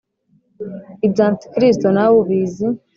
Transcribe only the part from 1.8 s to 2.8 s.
nawe ubizi